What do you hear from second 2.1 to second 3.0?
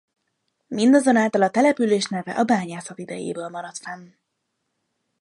a bányászat